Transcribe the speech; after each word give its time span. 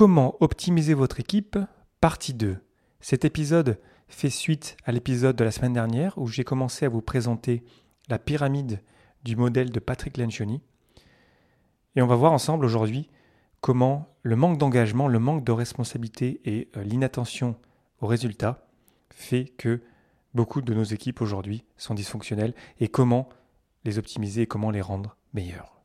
Comment 0.00 0.34
optimiser 0.40 0.94
votre 0.94 1.20
équipe? 1.20 1.58
Partie 2.00 2.32
2. 2.32 2.56
Cet 3.02 3.26
épisode 3.26 3.78
fait 4.08 4.30
suite 4.30 4.78
à 4.86 4.92
l'épisode 4.92 5.36
de 5.36 5.44
la 5.44 5.50
semaine 5.50 5.74
dernière 5.74 6.16
où 6.16 6.26
j'ai 6.26 6.42
commencé 6.42 6.86
à 6.86 6.88
vous 6.88 7.02
présenter 7.02 7.62
la 8.08 8.18
pyramide 8.18 8.80
du 9.24 9.36
modèle 9.36 9.68
de 9.68 9.78
Patrick 9.78 10.16
Lencioni. 10.16 10.62
Et 11.96 12.00
on 12.00 12.06
va 12.06 12.16
voir 12.16 12.32
ensemble 12.32 12.64
aujourd'hui 12.64 13.10
comment 13.60 14.16
le 14.22 14.36
manque 14.36 14.56
d'engagement, 14.56 15.06
le 15.06 15.18
manque 15.18 15.44
de 15.44 15.52
responsabilité 15.52 16.40
et 16.46 16.70
euh, 16.78 16.82
l'inattention 16.82 17.56
aux 18.00 18.06
résultats 18.06 18.66
fait 19.10 19.52
que 19.58 19.82
beaucoup 20.32 20.62
de 20.62 20.72
nos 20.72 20.82
équipes 20.84 21.20
aujourd'hui 21.20 21.62
sont 21.76 21.92
dysfonctionnelles 21.92 22.54
et 22.78 22.88
comment 22.88 23.28
les 23.84 23.98
optimiser 23.98 24.40
et 24.40 24.46
comment 24.46 24.70
les 24.70 24.80
rendre 24.80 25.18
meilleures. 25.34 25.79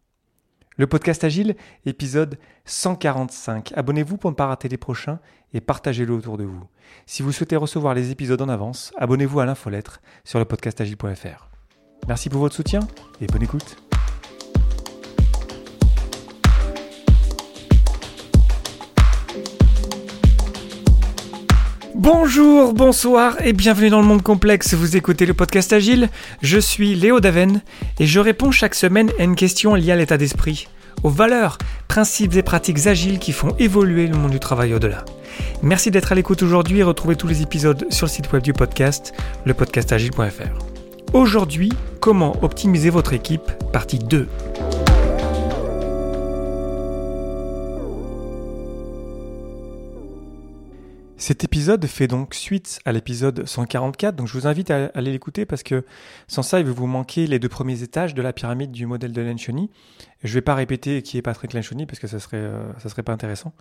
Le 0.77 0.87
podcast 0.87 1.23
Agile, 1.23 1.55
épisode 1.85 2.37
145. 2.65 3.71
Abonnez-vous 3.75 4.17
pour 4.17 4.29
ne 4.29 4.35
pas 4.35 4.47
rater 4.47 4.67
les 4.67 4.77
prochains 4.77 5.19
et 5.53 5.61
partagez-le 5.61 6.13
autour 6.13 6.37
de 6.37 6.43
vous. 6.43 6.65
Si 7.05 7.23
vous 7.23 7.31
souhaitez 7.31 7.55
recevoir 7.55 7.93
les 7.93 8.11
épisodes 8.11 8.41
en 8.41 8.49
avance, 8.49 8.91
abonnez-vous 8.97 9.39
à 9.39 9.45
l'infolettre 9.45 10.01
sur 10.25 10.37
le 10.37 10.45
podcastagile.fr. 10.45 11.49
Merci 12.09 12.29
pour 12.29 12.41
votre 12.41 12.55
soutien 12.55 12.81
et 13.21 13.27
bonne 13.27 13.43
écoute. 13.43 13.84
Bonjour, 22.05 22.75
bonsoir 22.75 23.35
et 23.43 23.51
bienvenue 23.51 23.89
dans 23.89 23.99
le 23.99 24.05
monde 24.05 24.21
complexe. 24.21 24.75
Vous 24.75 24.95
écoutez 24.95 25.25
le 25.25 25.33
podcast 25.33 25.73
Agile. 25.73 26.09
Je 26.43 26.59
suis 26.59 26.93
Léo 26.93 27.19
Daven 27.19 27.63
et 27.99 28.05
je 28.05 28.19
réponds 28.19 28.51
chaque 28.51 28.75
semaine 28.75 29.09
à 29.17 29.23
une 29.23 29.35
question 29.35 29.73
liée 29.73 29.91
à 29.91 29.95
l'état 29.95 30.15
d'esprit, 30.15 30.67
aux 31.01 31.09
valeurs, 31.09 31.57
principes 31.87 32.35
et 32.35 32.43
pratiques 32.43 32.85
agiles 32.85 33.17
qui 33.17 33.31
font 33.31 33.55
évoluer 33.57 34.05
le 34.05 34.15
monde 34.15 34.29
du 34.29 34.39
travail 34.39 34.75
au-delà. 34.75 35.03
Merci 35.63 35.89
d'être 35.89 36.11
à 36.11 36.15
l'écoute 36.15 36.43
aujourd'hui 36.43 36.77
et 36.77 36.83
retrouvez 36.83 37.15
tous 37.15 37.27
les 37.27 37.41
épisodes 37.41 37.87
sur 37.89 38.05
le 38.05 38.11
site 38.11 38.31
web 38.31 38.43
du 38.43 38.53
podcast, 38.53 39.11
lepodcastagile.fr. 39.47 41.13
Aujourd'hui, 41.13 41.73
comment 42.01 42.35
optimiser 42.43 42.91
votre 42.91 43.13
équipe, 43.13 43.51
partie 43.73 43.97
2. 43.97 44.27
Cet 51.17 51.45
épisode 51.45 51.85
fait 51.85 52.07
donc 52.07 52.33
suite 52.33 52.79
à 52.83 52.91
l'épisode 52.91 53.45
144, 53.45 54.17
donc 54.17 54.27
je 54.27 54.33
vous 54.33 54.47
invite 54.47 54.69
à 54.69 54.91
aller 54.93 55.13
l'écouter 55.13 55.45
parce 55.45 55.63
que 55.63 55.85
sans 56.27 56.43
ça, 56.43 56.59
il 56.59 56.65
va 56.65 56.73
vous 56.73 56.87
manquer 56.87 57.25
les 57.25 57.39
deux 57.39 57.47
premiers 57.47 57.83
étages 57.83 58.13
de 58.13 58.21
la 58.21 58.33
pyramide 58.33 58.71
du 58.71 58.85
modèle 58.85 59.13
de 59.13 59.21
Lencioni. 59.21 59.71
Je 60.23 60.29
ne 60.29 60.33
vais 60.33 60.41
pas 60.41 60.55
répéter 60.55 61.01
qui 61.03 61.17
est 61.17 61.21
Patrick 61.21 61.53
Lencioni 61.53 61.85
parce 61.85 61.99
que 61.99 62.07
ça 62.07 62.19
serait, 62.19 62.37
euh, 62.37 62.61
ça 62.79 62.89
serait 62.89 63.01
pas 63.01 63.13
intéressant. 63.13 63.53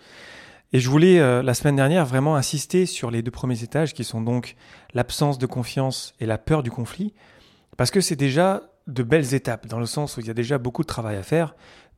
Et 0.73 0.81
je 0.81 0.91
voulais 0.91 1.21
euh, 1.21 1.45
la 1.45 1.55
semaine 1.55 1.77
dernière 1.77 2.05
vraiment 2.05 2.35
insister 2.35 2.87
sur 2.87 3.13
les 3.13 3.23
deux 3.23 3.31
premiers 3.31 3.63
étages 3.63 3.95
qui 3.95 4.03
sont 4.03 4.21
donc 4.21 4.57
l'absence 4.93 5.39
de 5.39 5.47
confiance 5.47 6.15
et 6.19 6.27
la 6.27 6.39
peur 6.39 6.65
du 6.65 6.73
conflit, 6.73 7.15
parce 7.77 7.93
que 7.93 8.01
c'est 8.01 8.17
déjà 8.17 8.63
de 8.89 9.05
belles 9.05 9.33
étapes 9.33 9.69
dans 9.69 9.79
le 9.79 9.87
sens 9.87 10.17
où 10.17 10.21
il 10.21 10.27
y 10.27 10.31
a 10.31 10.35
déjà 10.35 10.59
beaucoup 10.59 10.83
de 10.83 10.89
travail 10.89 11.17
à 11.17 11.23
faire 11.23 11.55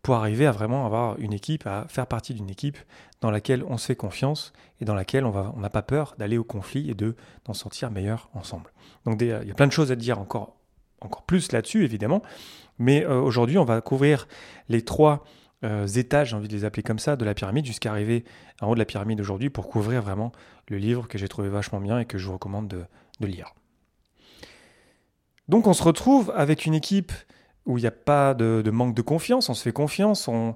pour 0.06 0.14
arriver 0.14 0.46
à 0.46 0.52
vraiment 0.52 0.86
avoir 0.86 1.18
une 1.18 1.32
équipe, 1.32 1.66
à 1.66 1.84
faire 1.88 2.06
partie 2.06 2.32
d'une 2.32 2.48
équipe 2.48 2.78
dans 3.22 3.32
laquelle 3.32 3.64
on 3.64 3.76
se 3.76 3.86
fait 3.86 3.96
confiance 3.96 4.52
et 4.80 4.84
dans 4.84 4.94
laquelle 4.94 5.24
on 5.24 5.58
n'a 5.58 5.68
pas 5.68 5.82
peur 5.82 6.14
d'aller 6.16 6.38
au 6.38 6.44
conflit 6.44 6.88
et 6.88 6.94
de 6.94 7.16
d'en 7.44 7.54
sortir 7.54 7.90
meilleur 7.90 8.30
ensemble. 8.32 8.70
Donc 9.04 9.20
il 9.20 9.26
y 9.26 9.32
a 9.32 9.54
plein 9.54 9.66
de 9.66 9.72
choses 9.72 9.90
à 9.90 9.96
dire 9.96 10.20
encore, 10.20 10.54
encore 11.00 11.24
plus 11.24 11.50
là-dessus 11.50 11.82
évidemment, 11.82 12.22
mais 12.78 13.04
euh, 13.04 13.20
aujourd'hui 13.20 13.58
on 13.58 13.64
va 13.64 13.80
couvrir 13.80 14.28
les 14.68 14.82
trois 14.82 15.24
euh, 15.64 15.88
étages, 15.88 16.30
j'ai 16.30 16.36
envie 16.36 16.46
de 16.46 16.54
les 16.54 16.64
appeler 16.64 16.84
comme 16.84 17.00
ça, 17.00 17.16
de 17.16 17.24
la 17.24 17.34
pyramide 17.34 17.66
jusqu'à 17.66 17.90
arriver 17.90 18.24
en 18.60 18.68
haut 18.68 18.74
de 18.74 18.78
la 18.78 18.84
pyramide 18.84 19.20
aujourd'hui 19.20 19.50
pour 19.50 19.68
couvrir 19.68 20.02
vraiment 20.02 20.30
le 20.68 20.76
livre 20.76 21.08
que 21.08 21.18
j'ai 21.18 21.26
trouvé 21.26 21.48
vachement 21.48 21.80
bien 21.80 21.98
et 21.98 22.04
que 22.04 22.16
je 22.16 22.26
vous 22.26 22.34
recommande 22.34 22.68
de 22.68 23.26
lire. 23.26 23.56
Donc 25.48 25.66
on 25.66 25.72
se 25.72 25.82
retrouve 25.82 26.32
avec 26.36 26.64
une 26.64 26.74
équipe 26.74 27.10
où 27.66 27.78
il 27.78 27.82
n'y 27.82 27.88
a 27.88 27.92
pas 27.92 28.32
de, 28.32 28.70
manque 28.70 28.94
de 28.94 29.02
confiance, 29.02 29.48
on 29.48 29.54
se 29.54 29.62
fait 29.62 29.72
confiance, 29.72 30.28
on, 30.28 30.54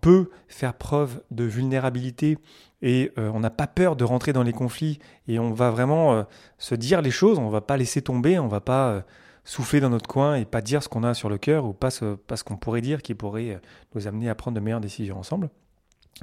peut 0.00 0.30
faire 0.48 0.74
preuve 0.74 1.22
de 1.30 1.44
vulnérabilité 1.44 2.36
et 2.82 3.12
euh, 3.18 3.30
on 3.32 3.40
n'a 3.40 3.50
pas 3.50 3.66
peur 3.66 3.96
de 3.96 4.04
rentrer 4.04 4.32
dans 4.32 4.42
les 4.42 4.52
conflits 4.52 4.98
et 5.26 5.38
on 5.38 5.52
va 5.52 5.70
vraiment 5.70 6.14
euh, 6.14 6.22
se 6.58 6.74
dire 6.74 7.00
les 7.00 7.10
choses, 7.10 7.38
on 7.38 7.46
ne 7.46 7.50
va 7.50 7.60
pas 7.60 7.76
laisser 7.76 8.02
tomber, 8.02 8.38
on 8.38 8.46
ne 8.46 8.50
va 8.50 8.60
pas 8.60 8.88
euh, 8.88 9.00
souffler 9.44 9.80
dans 9.80 9.88
notre 9.88 10.08
coin 10.08 10.34
et 10.34 10.44
pas 10.44 10.60
dire 10.60 10.82
ce 10.82 10.88
qu'on 10.88 11.04
a 11.04 11.14
sur 11.14 11.28
le 11.28 11.38
cœur 11.38 11.64
ou 11.64 11.74
ce, 11.88 12.14
pas 12.14 12.36
ce 12.36 12.44
qu'on 12.44 12.56
pourrait 12.56 12.82
dire 12.82 13.00
qui 13.00 13.14
pourrait 13.14 13.60
nous 13.94 14.06
amener 14.06 14.28
à 14.28 14.34
prendre 14.34 14.54
de 14.54 14.60
meilleures 14.60 14.80
décisions 14.80 15.18
ensemble. 15.18 15.50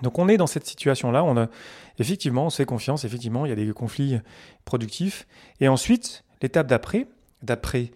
Donc 0.03 0.19
on 0.19 0.27
est 0.27 0.38
dans 0.38 0.47
cette 0.47 0.67
situation-là, 0.67 1.23
on 1.23 1.38
a 1.38 1.47
effectivement, 1.97 2.45
on 2.45 2.49
se 2.49 2.57
fait 2.57 2.65
confiance, 2.65 3.05
effectivement, 3.05 3.45
il 3.45 3.49
y 3.49 3.53
a 3.53 3.55
des 3.55 3.71
conflits 3.71 4.19
productifs. 4.65 5.25
Et 5.59 5.67
ensuite, 5.67 6.23
l'étape 6.41 6.67
d'après, 6.67 7.07
d'après 7.41 7.91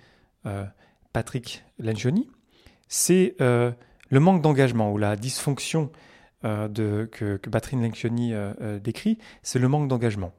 Patrick 1.13 1.63
Lencioni, 1.79 2.29
c'est 2.87 3.35
euh, 3.41 3.71
le 4.09 4.19
manque 4.19 4.41
d'engagement 4.41 4.91
ou 4.91 4.97
la 4.97 5.15
dysfonction 5.15 5.91
euh, 6.43 6.67
que, 7.07 7.37
que 7.37 7.49
Patrick 7.49 7.79
Lencioni 7.79 8.33
euh, 8.33 8.79
décrit, 8.79 9.17
c'est 9.43 9.59
le 9.59 9.67
manque 9.67 9.87
d'engagement. 9.87 10.33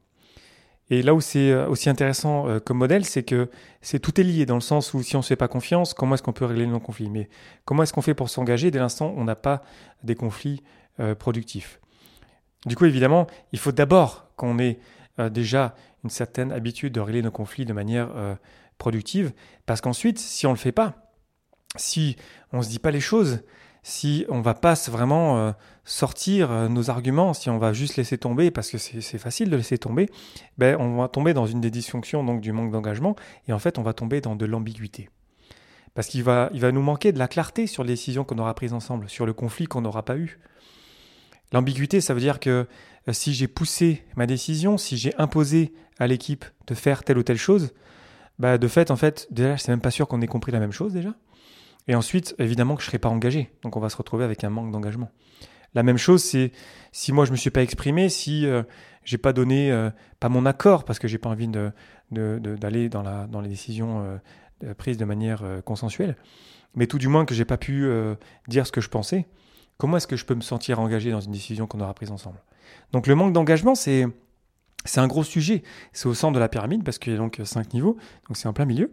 Et 0.90 1.00
là 1.02 1.14
où 1.14 1.22
c'est 1.22 1.54
aussi 1.54 1.88
intéressant 1.88 2.60
comme 2.66 2.76
modèle, 2.76 3.06
c'est 3.06 3.22
que 3.22 3.48
c'est 3.80 3.98
tout 3.98 4.20
est 4.20 4.24
lié 4.24 4.44
dans 4.44 4.56
le 4.56 4.60
sens 4.60 4.92
où 4.92 5.02
si 5.02 5.16
on 5.16 5.20
ne 5.20 5.22
se 5.22 5.28
fait 5.28 5.36
pas 5.36 5.48
confiance, 5.48 5.94
comment 5.94 6.16
est-ce 6.16 6.22
qu'on 6.22 6.34
peut 6.34 6.44
régler 6.44 6.66
nos 6.66 6.80
conflits? 6.80 7.08
Mais 7.08 7.30
comment 7.64 7.82
est-ce 7.82 7.94
qu'on 7.94 8.02
fait 8.02 8.12
pour 8.12 8.28
s'engager? 8.28 8.70
Dès 8.70 8.78
l'instant 8.78 9.08
où 9.08 9.14
on 9.18 9.24
n'a 9.24 9.36
pas 9.36 9.62
des 10.02 10.16
conflits 10.16 10.62
productifs. 11.18 11.80
Du 12.66 12.76
coup, 12.76 12.84
évidemment, 12.84 13.26
il 13.52 13.58
faut 13.58 13.72
d'abord 13.72 14.26
qu'on 14.36 14.58
ait 14.58 14.80
déjà 15.18 15.74
une 16.04 16.10
certaine 16.10 16.52
habitude 16.52 16.92
de 16.92 17.00
régler 17.00 17.22
nos 17.22 17.30
conflits 17.30 17.64
de 17.64 17.72
manière 17.72 18.10
productive, 18.78 19.32
parce 19.66 19.80
qu'ensuite, 19.80 20.18
si 20.18 20.46
on 20.46 20.50
ne 20.50 20.54
le 20.54 20.60
fait 20.60 20.72
pas, 20.72 21.12
si 21.76 22.16
on 22.52 22.58
ne 22.58 22.62
se 22.62 22.68
dit 22.68 22.78
pas 22.78 22.90
les 22.90 23.00
choses, 23.00 23.42
si 23.82 24.24
on 24.28 24.40
va 24.40 24.54
pas 24.54 24.74
vraiment 24.88 25.38
euh, 25.38 25.52
sortir 25.84 26.50
euh, 26.50 26.68
nos 26.68 26.90
arguments, 26.90 27.34
si 27.34 27.50
on 27.50 27.58
va 27.58 27.72
juste 27.72 27.96
laisser 27.96 28.16
tomber, 28.16 28.50
parce 28.50 28.70
que 28.70 28.78
c'est 28.78 29.18
facile 29.18 29.50
de 29.50 29.56
laisser 29.56 29.78
tomber, 29.78 30.08
ben, 30.56 30.76
on 30.78 30.96
va 30.96 31.08
tomber 31.08 31.34
dans 31.34 31.46
une 31.46 31.60
des 31.60 31.70
dysfonctions 31.70 32.22
donc, 32.22 32.40
du 32.40 32.52
manque 32.52 32.70
d'engagement, 32.70 33.16
et 33.48 33.52
en 33.52 33.58
fait 33.58 33.78
on 33.78 33.82
va 33.82 33.92
tomber 33.92 34.20
dans 34.20 34.36
de 34.36 34.46
l'ambiguïté. 34.46 35.10
Parce 35.94 36.08
qu'il 36.08 36.22
va, 36.22 36.48
il 36.54 36.60
va 36.60 36.72
nous 36.72 36.80
manquer 36.80 37.12
de 37.12 37.18
la 37.18 37.28
clarté 37.28 37.66
sur 37.66 37.82
les 37.82 37.94
décisions 37.94 38.24
qu'on 38.24 38.38
aura 38.38 38.54
prises 38.54 38.72
ensemble, 38.72 39.08
sur 39.08 39.26
le 39.26 39.32
conflit 39.32 39.66
qu'on 39.66 39.82
n'aura 39.82 40.04
pas 40.04 40.16
eu. 40.16 40.38
L'ambiguïté, 41.52 42.00
ça 42.00 42.14
veut 42.14 42.20
dire 42.20 42.40
que 42.40 42.50
euh, 42.50 42.64
si 43.10 43.34
j'ai 43.34 43.48
poussé 43.48 44.04
ma 44.16 44.26
décision, 44.26 44.78
si 44.78 44.96
j'ai 44.96 45.14
imposé 45.18 45.72
à 45.98 46.06
l'équipe 46.06 46.44
de 46.66 46.74
faire 46.74 47.02
telle 47.02 47.18
ou 47.18 47.22
telle 47.22 47.38
chose, 47.38 47.72
bah, 48.38 48.58
de 48.58 48.68
fait, 48.68 48.90
en 48.90 48.96
fait, 48.96 49.26
déjà, 49.30 49.56
c'est 49.56 49.72
même 49.72 49.80
pas 49.80 49.90
sûr 49.90 50.08
qu'on 50.08 50.20
ait 50.20 50.26
compris 50.26 50.52
la 50.52 50.60
même 50.60 50.72
chose 50.72 50.92
déjà. 50.92 51.14
Et 51.88 51.94
ensuite, 51.94 52.34
évidemment 52.38 52.76
que 52.76 52.82
je 52.82 52.86
ne 52.86 52.90
serai 52.90 52.98
pas 52.98 53.08
engagé. 53.08 53.50
Donc 53.62 53.76
on 53.76 53.80
va 53.80 53.88
se 53.88 53.96
retrouver 53.96 54.24
avec 54.24 54.44
un 54.44 54.50
manque 54.50 54.70
d'engagement. 54.70 55.10
La 55.74 55.82
même 55.82 55.96
chose, 55.96 56.22
c'est 56.22 56.52
si 56.92 57.12
moi 57.12 57.24
je 57.24 57.32
me 57.32 57.36
suis 57.36 57.50
pas 57.50 57.62
exprimé, 57.62 58.08
si 58.08 58.46
euh, 58.46 58.62
j'ai 59.04 59.18
pas 59.18 59.32
donné 59.32 59.72
euh, 59.72 59.90
pas 60.20 60.28
mon 60.28 60.46
accord 60.46 60.84
parce 60.84 60.98
que 60.98 61.08
j'ai 61.08 61.18
pas 61.18 61.30
envie 61.30 61.48
de, 61.48 61.72
d'aller 62.10 62.88
dans, 62.88 63.02
la, 63.02 63.26
dans 63.26 63.40
les 63.40 63.48
décisions 63.48 64.20
euh, 64.64 64.74
prises 64.74 64.98
de 64.98 65.04
manière 65.04 65.42
consensuelle, 65.64 66.16
mais 66.74 66.86
tout 66.86 66.98
du 66.98 67.08
moins 67.08 67.24
que 67.24 67.34
j'ai 67.34 67.44
pas 67.44 67.56
pu 67.56 67.88
dire 68.46 68.66
ce 68.66 68.72
que 68.72 68.80
je 68.80 68.88
pensais. 68.88 69.26
Comment 69.82 69.96
est-ce 69.96 70.06
que 70.06 70.14
je 70.14 70.24
peux 70.24 70.36
me 70.36 70.42
sentir 70.42 70.78
engagé 70.78 71.10
dans 71.10 71.18
une 71.18 71.32
décision 71.32 71.66
qu'on 71.66 71.80
aura 71.80 71.92
prise 71.92 72.12
ensemble? 72.12 72.38
Donc 72.92 73.08
le 73.08 73.16
manque 73.16 73.32
d'engagement, 73.32 73.74
c'est 73.74 74.06
un 74.94 75.06
gros 75.08 75.24
sujet. 75.24 75.64
C'est 75.92 76.06
au 76.06 76.14
centre 76.14 76.34
de 76.34 76.38
la 76.38 76.48
pyramide 76.48 76.84
parce 76.84 77.00
qu'il 77.00 77.12
y 77.12 77.16
a 77.16 77.18
donc 77.18 77.40
cinq 77.42 77.74
niveaux, 77.74 77.96
donc 78.28 78.36
c'est 78.36 78.46
en 78.46 78.52
plein 78.52 78.64
milieu. 78.64 78.92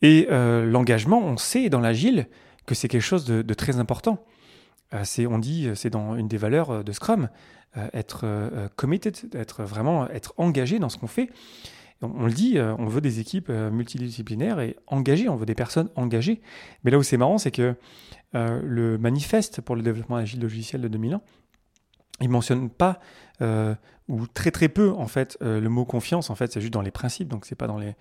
Et 0.00 0.26
euh, 0.30 0.64
l'engagement, 0.64 1.22
on 1.22 1.36
sait 1.36 1.68
dans 1.68 1.80
l'agile 1.80 2.26
que 2.64 2.74
c'est 2.74 2.88
quelque 2.88 3.02
chose 3.02 3.26
de, 3.26 3.42
très 3.52 3.78
important. 3.78 4.24
Euh, 4.94 5.02
c'est, 5.04 5.26
on 5.26 5.38
dit, 5.38 5.68
c'est 5.74 5.90
dans 5.90 6.16
une 6.16 6.26
des 6.26 6.38
valeurs 6.38 6.70
euh, 6.70 6.82
de 6.82 6.92
Scrum, 6.92 7.28
être 7.92 8.24
committed, 8.76 9.14
être 9.34 9.62
vraiment 9.64 10.08
engagé 10.38 10.78
dans 10.78 10.88
ce 10.88 10.96
qu'on 10.96 11.06
fait. 11.06 11.28
On, 12.00 12.24
le 12.26 12.32
dit, 12.32 12.56
on 12.60 12.86
veut 12.86 13.00
des 13.00 13.18
équipes 13.18 13.48
multidisciplinaires 13.50 14.60
et 14.60 14.76
engagées, 14.86 15.28
on 15.28 15.34
veut 15.34 15.44
des 15.44 15.56
personnes 15.56 15.90
engagées. 15.96 16.40
Mais 16.84 16.92
là 16.92 16.98
où 16.98 17.02
c'est 17.02 17.16
marrant, 17.16 17.36
c'est 17.36 17.50
que 17.50 17.74
le 18.34 18.98
manifeste 18.98 19.60
pour 19.60 19.76
le 19.76 19.82
développement 19.82 20.16
agile 20.16 20.40
logiciel 20.40 20.80
de 20.82 20.88
2001, 20.88 21.20
il 22.20 22.28
mentionne 22.28 22.68
pas 22.68 23.00
ou 24.08 24.26
très 24.26 24.50
très 24.50 24.68
peu 24.68 24.90
en 24.90 25.06
fait 25.06 25.38
le 25.40 25.68
mot 25.68 25.84
confiance 25.84 26.28
en 26.28 26.34
fait 26.34 26.52
c'est 26.52 26.60
juste 26.60 26.72
dans 26.72 26.82
les 26.82 26.90
principes 26.90 27.28
donc 27.28 27.46
c'est 27.46 27.54
pas 27.54 27.66
dans 27.66 27.78
les 27.78 27.94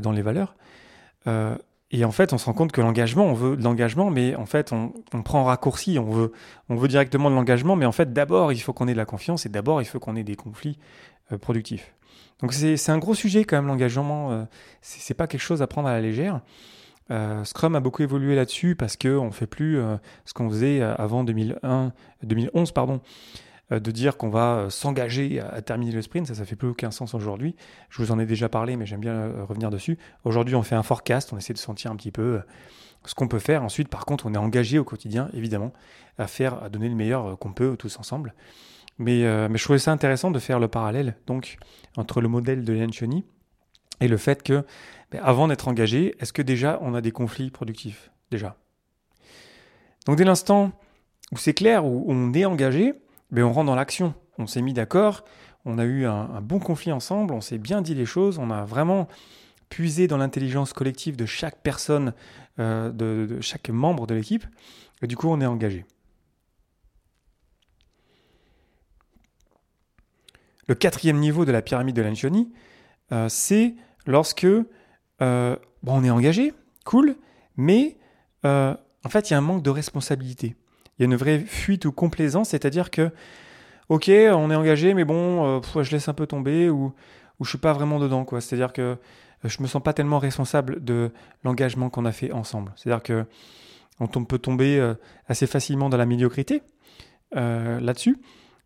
dans 0.00 0.12
les 0.12 0.22
valeurs 0.22 0.56
euh, 1.26 1.56
et 1.92 2.04
en 2.04 2.10
fait, 2.10 2.32
on 2.32 2.38
se 2.38 2.46
rend 2.46 2.52
compte 2.52 2.72
que 2.72 2.80
l'engagement, 2.80 3.24
on 3.24 3.32
veut 3.32 3.56
de 3.56 3.62
l'engagement, 3.62 4.10
mais 4.10 4.34
en 4.34 4.46
fait, 4.46 4.72
on, 4.72 4.92
on, 5.14 5.22
prend 5.22 5.44
raccourci, 5.44 5.98
on 5.98 6.10
veut, 6.10 6.32
on 6.68 6.74
veut 6.74 6.88
directement 6.88 7.30
de 7.30 7.36
l'engagement, 7.36 7.76
mais 7.76 7.86
en 7.86 7.92
fait, 7.92 8.12
d'abord, 8.12 8.52
il 8.52 8.60
faut 8.60 8.72
qu'on 8.72 8.88
ait 8.88 8.92
de 8.92 8.98
la 8.98 9.04
confiance 9.04 9.46
et 9.46 9.48
d'abord, 9.48 9.80
il 9.80 9.84
faut 9.84 10.00
qu'on 10.00 10.16
ait 10.16 10.24
des 10.24 10.34
conflits 10.34 10.78
euh, 11.30 11.38
productifs. 11.38 11.94
Donc, 12.40 12.52
c'est 12.52 12.90
un 12.90 12.98
gros 12.98 13.14
sujet 13.14 13.44
quand 13.44 13.56
même, 13.56 13.68
l'engagement. 13.68 14.32
Euh, 14.32 14.44
c'est 14.82 15.14
pas 15.14 15.26
quelque 15.26 15.40
chose 15.40 15.62
à 15.62 15.66
prendre 15.66 15.88
à 15.88 15.92
la 15.92 16.00
légère. 16.00 16.40
Euh, 17.10 17.44
Scrum 17.44 17.76
a 17.76 17.80
beaucoup 17.80 18.02
évolué 18.02 18.34
là-dessus 18.34 18.74
parce 18.74 18.96
qu'on 18.96 19.26
ne 19.26 19.30
fait 19.30 19.46
plus 19.46 19.78
ce 20.24 20.34
qu'on 20.34 20.48
faisait 20.48 20.82
avant 20.82 21.24
2001, 21.24 21.92
2011, 22.22 22.72
pardon, 22.72 23.00
euh, 23.72 23.80
de 23.80 23.90
dire 23.90 24.16
qu'on 24.16 24.28
va 24.28 24.58
euh, 24.58 24.70
s'engager 24.70 25.40
à, 25.40 25.60
terminer 25.60 25.90
le 25.90 26.00
sprint, 26.00 26.28
ça, 26.28 26.36
ça 26.36 26.44
fait 26.44 26.54
plus 26.54 26.68
aucun 26.68 26.92
sens 26.92 27.14
aujourd'hui. 27.14 27.56
Je 27.90 28.00
vous 28.00 28.12
en 28.12 28.18
ai 28.20 28.24
déjà 28.24 28.48
parlé, 28.48 28.76
mais 28.76 28.86
j'aime 28.86 29.00
bien 29.00 29.14
euh, 29.14 29.44
revenir 29.44 29.70
dessus. 29.70 29.98
Aujourd'hui, 30.22 30.54
on 30.54 30.62
fait 30.62 30.76
un 30.76 30.84
forecast, 30.84 31.32
on 31.32 31.36
essaie 31.36 31.52
de 31.52 31.58
sentir 31.58 31.90
un 31.90 31.96
petit 31.96 32.12
peu 32.12 32.40
ce 33.04 33.16
qu'on 33.16 33.26
peut 33.26 33.40
faire. 33.40 33.64
Ensuite, 33.64 33.88
par 33.88 34.04
contre, 34.04 34.26
on 34.26 34.34
est 34.34 34.38
engagé 34.38 34.78
au 34.78 34.84
quotidien, 34.84 35.30
évidemment, 35.34 35.72
à 36.16 36.28
faire, 36.28 36.62
à 36.62 36.68
donner 36.68 36.88
le 36.88 36.94
meilleur 36.94 37.36
qu'on 37.40 37.52
peut 37.52 37.76
tous 37.76 37.98
ensemble. 37.98 38.34
Mais, 38.98 39.24
mais 39.48 39.58
je 39.58 39.64
trouvais 39.64 39.78
ça 39.78 39.92
intéressant 39.92 40.30
de 40.30 40.38
faire 40.38 40.58
le 40.58 40.68
parallèle 40.68 41.16
donc 41.26 41.58
entre 41.98 42.22
le 42.22 42.28
modèle 42.28 42.64
de 42.64 42.72
Lencioni 42.72 43.26
et 44.00 44.08
le 44.08 44.16
fait 44.16 44.42
que, 44.42 44.64
ben, 45.10 45.20
avant 45.22 45.48
d'être 45.48 45.68
engagé, 45.68 46.14
est-ce 46.20 46.32
que 46.32 46.42
déjà 46.42 46.78
on 46.82 46.94
a 46.94 47.00
des 47.00 47.12
conflits 47.12 47.50
productifs 47.50 48.10
déjà? 48.30 48.56
Donc 50.06 50.16
dès 50.16 50.24
l'instant 50.24 50.72
où 51.32 51.36
c'est 51.36 51.54
clair, 51.54 51.84
où 51.84 52.04
on 52.08 52.32
est 52.32 52.44
engagé, 52.44 52.94
ben, 53.30 53.44
on 53.44 53.52
rentre 53.52 53.66
dans 53.66 53.74
l'action. 53.74 54.14
On 54.38 54.46
s'est 54.46 54.62
mis 54.62 54.72
d'accord, 54.72 55.24
on 55.64 55.78
a 55.78 55.84
eu 55.84 56.06
un, 56.06 56.40
bon 56.40 56.58
conflit 56.58 56.92
ensemble, 56.92 57.34
on 57.34 57.40
s'est 57.40 57.58
bien 57.58 57.82
dit 57.82 57.94
les 57.94 58.06
choses, 58.06 58.38
on 58.38 58.50
a 58.50 58.64
vraiment 58.64 59.08
puisé 59.68 60.06
dans 60.06 60.16
l'intelligence 60.16 60.72
collective 60.72 61.16
de 61.16 61.26
chaque 61.26 61.60
personne, 61.62 62.14
euh, 62.60 62.92
de, 62.92 63.40
chaque 63.40 63.68
membre 63.68 64.06
de 64.06 64.14
l'équipe, 64.14 64.46
et 65.02 65.06
du 65.08 65.16
coup 65.16 65.28
on 65.28 65.40
est 65.40 65.46
engagé. 65.46 65.84
Le 70.68 70.74
quatrième 70.74 71.18
niveau 71.18 71.44
de 71.44 71.52
la 71.52 71.62
pyramide 71.62 71.96
de 71.96 72.02
Lancioni, 72.02 72.52
euh, 73.12 73.28
c'est 73.28 73.74
lorsque 74.06 74.44
euh, 74.44 74.66
bon, 75.82 76.00
on 76.00 76.04
est 76.04 76.10
engagé, 76.10 76.52
cool, 76.84 77.16
mais 77.56 77.96
en 78.44 79.08
fait 79.08 79.28
il 79.28 79.32
y 79.32 79.34
a 79.34 79.38
un 79.38 79.42
manque 79.42 79.62
de 79.64 79.70
responsabilité. 79.70 80.54
Il 80.98 81.02
y 81.02 81.04
a 81.04 81.06
une 81.06 81.16
vraie 81.16 81.40
fuite 81.40 81.84
ou 81.84 81.92
complaisance, 81.92 82.50
c'est-à-dire 82.50 82.90
que, 82.90 83.10
ok, 83.88 84.10
on 84.10 84.50
est 84.50 84.54
engagé, 84.54 84.94
mais 84.94 85.04
bon, 85.04 85.58
euh, 85.58 85.82
je 85.82 85.90
laisse 85.90 86.08
un 86.08 86.14
peu 86.14 86.26
tomber 86.26 86.70
ou, 86.70 86.94
ou 87.38 87.44
je 87.44 87.50
suis 87.50 87.58
pas 87.58 87.72
vraiment 87.72 87.98
dedans, 87.98 88.24
quoi. 88.24 88.40
C'est-à-dire 88.40 88.72
que 88.72 88.82
euh, 88.82 88.96
je 89.44 89.62
me 89.62 89.66
sens 89.66 89.82
pas 89.82 89.92
tellement 89.92 90.18
responsable 90.18 90.82
de 90.82 91.10
l'engagement 91.44 91.90
qu'on 91.90 92.06
a 92.06 92.12
fait 92.12 92.32
ensemble. 92.32 92.72
C'est-à-dire 92.76 93.02
que 93.02 93.26
on 93.98 94.08
peut 94.08 94.38
tomber 94.38 94.78
euh, 94.78 94.94
assez 95.26 95.46
facilement 95.46 95.88
dans 95.88 95.96
la 95.96 96.06
médiocrité 96.06 96.62
là-dessus, 97.32 98.18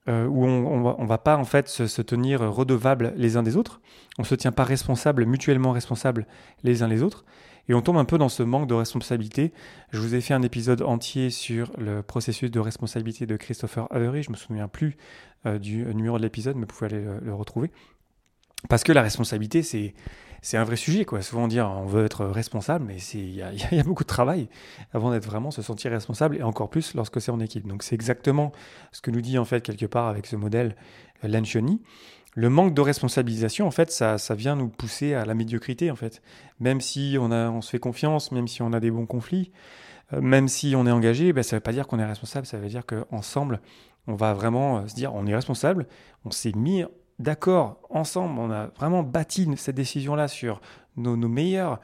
où 0.09 0.45
on, 0.45 0.97
on, 0.99 1.05
va, 1.05 1.19
pas 1.19 1.37
en 1.37 1.45
fait 1.45 1.69
se, 1.69 2.03
tenir 2.03 2.41
redevable 2.41 3.13
les 3.17 3.37
uns 3.37 3.43
des 3.43 3.57
autres. 3.57 3.81
On 4.19 4.25
se 4.25 4.35
tient 4.35 4.51
pas 4.51 4.65
responsable, 4.65 5.25
mutuellement 5.25 5.71
responsable 5.73 6.27
les 6.65 6.83
uns 6.83 6.89
les 6.89 7.03
autres. 7.03 7.25
Et 7.69 7.75
on 7.75 7.83
tombe 7.83 7.99
un 7.99 8.05
peu 8.05 8.19
dans 8.19 8.29
ce 8.29 8.43
manque 8.43 8.67
de 8.67 8.75
responsabilité. 8.75 9.53
Je 9.93 10.01
vous 10.01 10.17
ai 10.17 10.21
fait 10.21 10.35
un 10.35 10.43
épisode 10.43 10.83
entier 10.83 11.31
sur 11.31 11.71
le 11.79 12.03
processus 12.03 12.51
de 12.51 12.59
responsabilité 12.59 13.27
de 13.27 13.37
Christopher 13.37 13.87
Avery. 13.93 14.25
Je 14.25 14.33
me 14.33 14.37
souviens 14.37 14.67
plus 14.67 14.97
euh, 15.47 15.59
du 15.59 15.85
numéro 15.95 16.19
de 16.19 16.23
l'épisode, 16.23 16.57
mais 16.57 16.63
vous 16.63 16.67
pouvez 16.67 16.87
aller 16.87 17.07
le, 17.23 17.33
retrouver. 17.33 17.71
Parce 18.69 18.83
que 18.83 18.91
la 18.93 19.03
responsabilité, 19.03 19.63
c'est 19.63 19.95
c'est 20.43 20.57
un 20.57 20.65
vrai 20.65 20.77
sujet. 20.77 21.05
Quoi. 21.05 21.23
Souvent, 21.23 21.45
on 21.45 21.49
dit 21.49 21.61
on 21.61 21.87
veut 21.87 22.05
être 22.05 22.25
responsable, 22.27 22.85
mais 22.87 22.97
il 23.15 23.35
y, 23.35 23.43
a 23.43 23.83
beaucoup 23.85 24.05
de 24.05 24.09
travail 24.09 24.49
avant 24.93 25.11
d'être 25.11 25.27
vraiment 25.27 25.51
se 25.51 25.63
sentir 25.63 25.91
responsable, 25.91 26.37
et 26.37 26.43
encore 26.43 26.71
plus 26.71 26.95
lorsque 26.95 27.21
c'est 27.21 27.31
en 27.31 27.41
équipe. 27.41 27.67
Donc, 27.67 27.83
c'est 27.83 27.95
exactement 27.95 28.53
ce 28.93 29.01
que 29.01 29.11
nous 29.11 29.21
dit 29.21 29.39
en 29.39 29.45
fait 29.45 29.61
quelque 29.61 29.87
part 29.87 30.09
avec 30.09 30.27
ce 30.27 30.37
modèle 30.37 30.77
euh, 31.25 31.29
Lancioni 31.29 31.81
le 32.35 32.49
manque 32.49 32.75
de 32.75 32.81
responsabilisation, 32.81 33.67
en 33.67 33.71
fait, 33.71 33.91
ça, 33.91 34.17
ça 34.17 34.35
vient 34.35 34.55
nous 34.55 34.69
pousser 34.69 35.15
à 35.15 35.25
la 35.25 35.35
médiocrité, 35.35 35.91
en 35.91 35.97
fait. 35.97 36.23
Même 36.61 36.81
si 36.81 37.17
on, 37.19 37.33
a, 37.33 37.51
on 37.51 37.61
se 37.61 37.71
fait 37.71 37.81
confiance, 37.81 38.31
même 38.31 38.47
si 38.47 38.63
on 38.63 38.73
a 38.73 38.79
des 38.79 38.91
bons 38.91 39.07
conflits, 39.07 39.51
euh, 40.13 40.21
même 40.21 40.49
si 40.49 40.75
on 40.77 40.87
est 40.87 40.91
engagé, 40.93 41.33
ben, 41.33 41.43
ça 41.43 41.57
ne 41.57 41.59
veut 41.59 41.63
pas 41.63 41.73
dire 41.73 41.87
qu'on 41.87 41.99
est 41.99 42.05
responsable, 42.05 42.47
ça 42.47 42.59
veut 42.59 42.69
dire 42.69 42.85
qu'ensemble, 42.87 43.61
on 44.07 44.15
va 44.15 44.33
vraiment 44.33 44.79
euh, 44.79 44.87
se 44.87 44.95
dire 44.95 45.15
on 45.15 45.27
est 45.27 45.35
responsable, 45.35 45.87
on 46.25 46.31
s'est 46.31 46.53
mis 46.55 46.85
d'accord 47.21 47.79
ensemble, 47.91 48.41
on 48.41 48.51
a 48.51 48.67
vraiment 48.69 49.03
bâti 49.03 49.49
cette 49.57 49.77
décision-là 49.77 50.27
sur 50.27 50.61
nos, 50.97 51.17
meilleures, 51.17 51.81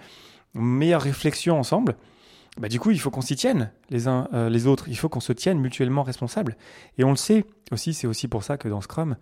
meilleures 0.55 1.03
réflexions 1.03 1.59
ensemble 1.59 1.97
bah, 2.59 2.69
du 2.69 2.81
coup, 2.81 2.91
il 2.91 2.99
faut 2.99 3.11
qu'on 3.11 3.21
s'y 3.21 3.37
tienne 3.37 3.71
les 3.91 4.09
uns 4.09 4.29
euh, 4.33 4.49
les 4.49 4.67
autres. 4.67 4.89
Il 4.89 4.97
faut 4.97 5.11
qu'on 5.11 5.21
se 5.21 5.35
tienne 5.35 5.59
mutuellement 5.59 6.03
responsables. 6.03 6.57
Et 6.97 7.05
on 7.05 7.11
le 7.11 7.17
sait 7.17 7.45
aussi, 7.71 7.93
c'est 7.93 8.07
aussi 8.07 8.29
pour 8.29 8.45
ça 8.45 8.57
que 8.57 8.67
dans 8.67 8.81
Scrum, 8.81 9.17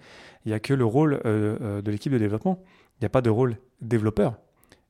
il 0.45 0.51
n'y 0.51 0.55
a 0.55 0.61
que 0.61 0.73
le 0.73 0.85
rôle 0.85 1.15
euh, 1.25 1.59
euh, 1.61 1.83
de 1.83 1.91
l'équipe 1.91 2.13
de 2.13 2.19
développement. 2.19 2.63
Il 2.93 3.03
n'y 3.03 3.07
a 3.07 3.09
pas 3.09 3.23
de 3.23 3.31
rôle 3.31 3.57
développeur. 3.81 4.37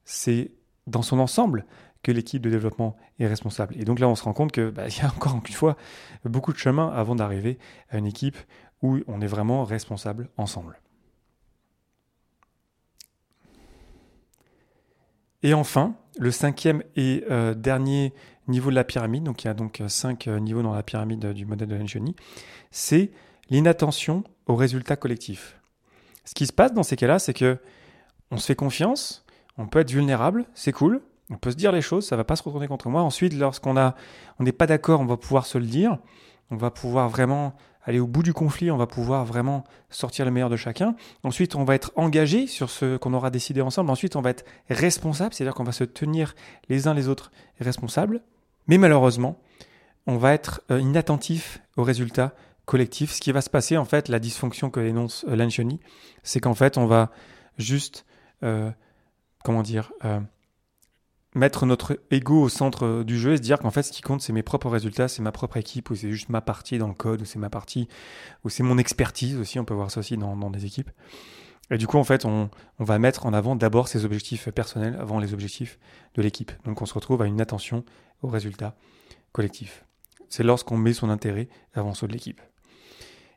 C'est 0.05 0.53
dans 0.87 1.00
son 1.00 1.20
ensemble 1.20 1.65
que 2.03 2.12
l'équipe 2.12 2.43
de 2.43 2.50
développement 2.50 2.97
est 3.19 3.27
responsable. 3.27 3.75
Et 3.79 3.87
donc 3.87 3.99
là, 3.99 4.11
on 4.11 4.15
se 4.15 4.25
rend 4.25 4.35
compte 4.35 4.53
qu'il 4.53 4.73
bah, 4.73 4.88
y 4.88 5.00
a 5.00 5.06
encore 5.06 5.41
une 5.47 5.55
fois 5.55 5.79
beaucoup 6.27 6.53
de 6.53 6.59
chemin 6.59 6.88
avant 6.88 7.15
d'arriver 7.15 7.59
à 7.88 7.97
une 7.97 8.06
équipe 8.06 8.37
où 8.82 8.99
on 9.06 9.23
est 9.23 9.27
vraiment 9.27 9.65
responsable 9.65 10.29
ensemble. 10.37 10.79
Et 15.44 15.55
enfin, 15.55 15.94
le 16.19 16.32
cinquième 16.32 16.82
et 16.96 17.25
dernier 17.56 18.12
niveau 18.49 18.70
de 18.70 18.75
la 18.75 18.85
pyramide, 18.85 19.25
donc 19.25 19.44
il 19.44 19.46
y 19.46 19.50
a 19.50 19.55
donc 19.55 19.81
euh, 19.81 19.88
cinq 19.88 20.29
euh, 20.29 20.38
niveaux 20.38 20.62
dans 20.62 20.75
la 20.75 20.82
pyramide 20.82 21.32
du 21.32 21.46
modèle 21.46 21.69
de 21.69 21.76
l'ingénie, 21.76 22.14
c'est 22.70 23.11
l'inattention 23.50 24.25
aux 24.46 24.56
résultats 24.56 24.96
collectifs. 24.96 25.61
Ce 26.25 26.35
qui 26.35 26.46
se 26.46 26.52
passe 26.52 26.73
dans 26.73 26.82
ces 26.82 26.96
cas-là, 26.96 27.19
c'est 27.19 27.35
que 27.35 27.58
on 28.31 28.37
se 28.37 28.46
fait 28.46 28.55
confiance, 28.55 29.25
on 29.58 29.67
peut 29.67 29.81
être 29.81 29.91
vulnérable, 29.91 30.46
c'est 30.55 30.73
cool, 30.73 31.02
on 31.31 31.37
peut 31.37 31.50
se 31.50 31.56
dire 31.56 31.73
les 31.73 31.82
choses, 31.82 32.06
ça 32.06 32.17
va 32.17 32.25
pas 32.25 32.37
se 32.37 32.43
retourner 32.43 32.67
contre 32.67 32.88
moi. 32.88 33.02
Ensuite, 33.02 33.35
lorsqu'on 33.35 33.75
n'est 34.41 34.52
pas 34.52 34.67
d'accord, 34.67 35.00
on 35.00 35.06
va 35.06 35.17
pouvoir 35.17 35.46
se 35.46 35.58
le 35.58 35.67
dire, 35.67 35.99
on 36.50 36.56
va 36.56 36.70
pouvoir 36.70 37.08
vraiment 37.08 37.55
aller 37.85 38.00
au 38.00 38.06
bout 38.06 38.23
du 38.23 38.32
conflit, 38.32 38.70
on 38.70 38.76
va 38.76 38.87
pouvoir 38.87 39.25
vraiment 39.25 39.64
sortir 39.91 40.25
le 40.25 40.31
meilleur 40.31 40.49
de 40.49 40.56
chacun. 40.56 40.96
Ensuite, 41.23 41.55
on 41.55 41.64
va 41.64 41.75
être 41.75 41.93
engagé 41.96 42.46
sur 42.46 42.70
ce 42.70 42.96
qu'on 42.96 43.12
aura 43.12 43.31
décidé 43.31 43.61
ensemble. 43.61 43.91
Ensuite, 43.91 44.17
on 44.17 44.23
va 44.23 44.31
être 44.31 44.44
responsable, 44.70 45.35
c'est-à-dire 45.35 45.55
qu'on 45.55 45.64
va 45.64 45.73
se 45.73 45.85
tenir 45.85 46.35
les 46.69 46.88
uns 46.88 46.94
les 46.94 47.08
autres 47.08 47.31
responsables. 47.61 48.23
Mais 48.67 48.79
malheureusement, 48.79 49.38
on 50.06 50.17
va 50.17 50.32
être 50.32 50.62
euh, 50.70 50.81
inattentif 50.81 51.61
aux 51.76 51.82
résultats 51.82 52.32
collectifs. 52.64 53.12
Ce 53.12 53.20
qui 53.20 53.32
va 53.32 53.43
se 53.43 53.50
passer, 53.50 53.76
en 53.76 53.85
fait, 53.85 54.08
la 54.08 54.19
dysfonction 54.19 54.70
que 54.70 54.81
énonce 54.81 55.26
euh, 55.29 55.37
Lancioni, 55.37 55.81
c'est 56.23 56.41
qu'en 56.41 56.55
fait, 56.55 56.79
on 56.79 56.87
va 56.87 57.11
juste, 57.58 58.06
euh, 58.43 58.70
comment 59.44 59.62
dire, 59.62 59.93
mettre 61.34 61.66
notre 61.66 62.00
ego 62.10 62.42
au 62.42 62.48
centre 62.48 63.02
du 63.02 63.19
jeu 63.19 63.32
et 63.32 63.36
se 63.36 63.42
dire 63.42 63.58
qu'en 63.58 63.70
fait, 63.70 63.82
ce 63.82 63.92
qui 63.92 64.02
compte, 64.02 64.22
c'est 64.22 64.32
mes 64.32 64.42
propres 64.42 64.70
résultats, 64.70 65.08
c'est 65.08 65.22
ma 65.22 65.32
propre 65.32 65.56
équipe, 65.56 65.90
ou 65.90 65.94
c'est 65.94 66.10
juste 66.10 66.28
ma 66.28 66.40
partie 66.40 66.78
dans 66.78 66.88
le 66.88 66.94
code, 66.94 67.22
ou 67.22 67.25
c'est 67.25 67.38
ma 67.38 67.50
partie, 67.50 67.88
ou 68.44 68.48
c'est 68.48 68.62
mon 68.62 68.78
expertise 68.78 69.36
aussi. 69.36 69.58
On 69.58 69.64
peut 69.64 69.75
voir 69.75 69.90
ça 69.90 70.00
aussi 70.00 70.16
dans, 70.16 70.36
dans 70.36 70.50
des 70.50 70.64
équipes. 70.64 70.90
Et 71.70 71.79
du 71.79 71.86
coup, 71.86 71.98
en 71.98 72.05
fait, 72.05 72.24
on, 72.24 72.50
on 72.79 72.84
va 72.84 72.98
mettre 72.98 73.26
en 73.26 73.32
avant 73.32 73.56
d'abord 73.56 73.88
ses 73.88 74.05
objectifs 74.05 74.48
personnels 74.50 74.96
avant 75.00 75.19
les 75.19 75.32
objectifs 75.32 75.79
de 76.14 76.22
l'équipe. 76.22 76.53
Donc, 76.64 76.82
on 76.82 76.86
se 76.86 76.94
retrouve 76.94 77.22
à 77.22 77.26
une 77.26 77.41
attention 77.41 77.84
aux 78.22 78.29
résultats 78.29 78.76
collectifs. 79.32 79.84
C'est 80.29 80.43
lorsqu'on 80.43 80.76
met 80.76 80.93
son 80.93 81.10
intérêt 81.10 81.48
avant 81.72 81.94
ceux 81.94 82.06
de 82.06 82.12
l'équipe. 82.12 82.41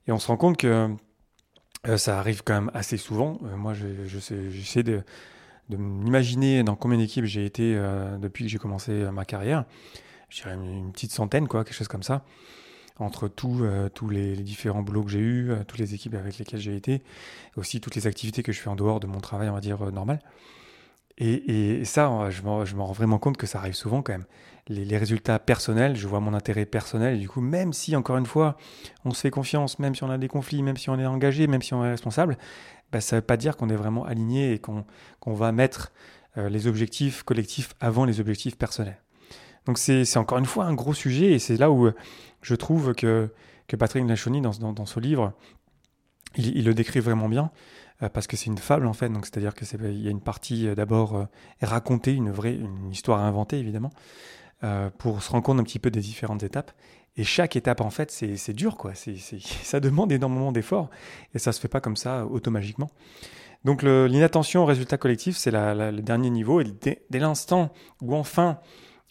Et 0.08 0.12
on 0.12 0.20
se 0.20 0.28
rend 0.28 0.38
compte 0.38 0.58
que 0.58 0.90
euh, 1.88 1.98
ça 1.98 2.20
arrive 2.20 2.44
quand 2.44 2.54
même 2.54 2.72
assez 2.74 2.98
souvent. 2.98 3.40
Euh, 3.46 3.56
moi, 3.56 3.74
j'essaie 3.74 4.84
de, 4.84 5.04
de 5.70 5.78
m'imaginer 5.78 6.64
dans 6.64 6.76
combien 6.76 6.98
d'équipes 6.98 7.26
j'ai 7.26 7.46
été 7.46 7.76
euh, 7.76 8.18
depuis 8.18 8.46
que 8.46 8.50
j'ai 8.50 8.58
commencé 8.58 8.92
ma 9.12 9.26
carrière. 9.26 9.66
Je 10.30 10.42
dirais 10.42 10.56
une 10.56 10.92
petite 10.92 11.12
centaine, 11.12 11.48
quoi, 11.48 11.64
quelque 11.64 11.76
chose 11.76 11.88
comme 11.88 12.04
ça 12.04 12.24
entre 13.00 13.28
tous 13.28 14.10
les, 14.10 14.36
différents 14.38 14.82
boulots 14.82 15.04
que 15.04 15.12
j'ai 15.12 15.20
eus, 15.20 15.52
toutes 15.68 15.78
les 15.78 15.94
équipes 15.94 16.16
avec 16.16 16.40
lesquelles 16.40 16.60
j'ai 16.60 16.76
été, 16.76 17.04
aussi 17.56 17.80
toutes 17.80 17.94
les 17.94 18.08
activités 18.08 18.42
que 18.42 18.52
je 18.52 18.60
fais 18.60 18.70
en 18.70 18.76
dehors 18.76 19.00
de 19.00 19.06
mon 19.06 19.20
travail, 19.20 19.50
on 19.50 19.54
va 19.54 19.62
dire, 19.62 19.92
normal. 19.92 20.20
Et, 21.20 21.84
ça, 21.84 22.30
je 22.30 22.42
me, 22.44 22.66
je 22.66 22.76
me 22.76 22.82
rends 22.82 22.92
vraiment 22.92 23.18
compte 23.18 23.38
que 23.38 23.48
ça 23.48 23.58
arrive 23.60 23.74
souvent 23.74 24.02
quand 24.02 24.14
même 24.14 24.26
les, 24.70 24.98
résultats 24.98 25.40
personnels, 25.40 25.96
je 25.96 26.08
vois 26.08 26.20
mon 26.20 26.34
intérêt 26.34 26.66
personnel, 26.66 27.16
et 27.16 27.20
du 27.20 27.30
coup, 27.30 27.42
même 27.42 27.74
si, 27.74 27.96
encore 27.96 28.18
une 28.18 28.26
fois, 28.26 28.58
on 29.06 29.12
se 29.12 29.22
fait 29.22 29.30
confiance, 29.30 29.80
même 29.80 29.96
si 29.96 30.04
on 30.04 30.10
a 30.10 30.18
des 30.18 30.28
conflits, 30.28 30.62
même 30.62 30.78
si 30.78 30.90
on 30.90 31.00
est 31.00 31.06
engagé, 31.06 31.48
même 31.48 31.62
si 31.62 31.74
on 31.74 31.84
est 31.86 31.92
responsable, 31.92 32.38
bah, 32.92 33.02
ça 33.02 33.16
ne 33.16 33.22
veut 33.22 33.26
pas 33.26 33.38
dire 33.38 33.58
qu'on 33.58 33.70
est 33.70 33.76
vraiment 33.76 34.06
aligné 34.06 34.54
et 34.54 34.60
qu'on 34.60 34.86
va 35.34 35.52
mettre 35.52 35.92
euh, 36.38 36.50
les 36.50 36.68
objectifs 36.68 37.24
collectifs 37.24 37.74
avant 37.80 38.06
les 38.06 38.20
objectifs 38.20 38.58
personnels. 38.58 39.02
Donc 39.66 39.78
c'est 39.78 40.18
encore 40.18 40.38
une 40.38 40.46
fois 40.46 40.66
un 40.66 40.74
gros 40.74 40.94
sujet, 40.94 41.34
et 41.34 41.40
c'est 41.40 41.58
là 41.58 41.72
où 41.72 41.90
je 42.42 42.56
trouve 42.56 42.94
que, 42.94 43.34
que 43.68 43.76
Patrick 43.76 44.08
Lachoni, 44.08 44.42
dans, 44.42 44.72
dans, 44.72 44.86
ce 44.86 45.00
livre, 45.02 45.34
il, 46.38 46.64
le 46.64 46.74
décrit 46.74 47.02
vraiment 47.02 47.28
bien 47.28 47.44
euh, 47.44 47.52
parce 48.00 48.28
que 48.28 48.38
c'est 48.38 48.46
une 48.46 48.58
fable 48.58 48.86
en 48.86 48.94
fait. 48.94 49.10
Donc 49.10 49.26
c'est-à-dire 49.26 49.54
que 49.54 49.66
il 49.90 50.02
y 50.02 50.08
a 50.08 50.12
une 50.12 50.22
partie 50.22 50.68
euh, 50.68 50.76
d'abord 50.76 51.28
racontée, 51.62 52.14
une 52.14 52.32
vraie, 52.32 52.56
une 52.56 52.92
histoire 52.92 53.20
inventée 53.22 53.58
évidemment, 53.60 53.92
euh, 54.64 54.90
pour 54.98 55.22
se 55.22 55.32
rendre 55.32 55.44
compte 55.44 55.60
un 55.60 55.64
petit 55.64 55.80
peu 55.80 55.92
des 55.92 56.02
différentes 56.02 56.44
étapes. 56.44 56.72
Et 57.20 57.24
chaque 57.24 57.56
étape, 57.56 57.82
en 57.82 57.90
fait, 57.90 58.12
c'est 58.12 58.54
dur, 58.54 58.78
quoi. 58.78 58.94
c'est 58.94 59.18
ça 59.64 59.80
demande 59.80 60.12
énormément 60.12 60.52
d'efforts 60.52 60.90
et 61.34 61.40
ça 61.40 61.52
se 61.52 61.60
fait 61.60 61.68
pas 61.68 61.82
comme 61.82 61.96
ça 61.96 62.26
automagiquement. 62.28 62.92
Donc 63.66 63.82
l'inattention 63.82 64.62
au 64.62 64.66
résultat 64.66 64.98
collectif, 64.98 65.36
c'est 65.36 65.52
le 65.52 66.02
dernier 66.02 66.30
niveau. 66.30 66.62
Et 66.62 66.66
dès, 66.66 67.20
l'instant 67.20 67.74
où 68.02 68.16
enfin 68.16 68.60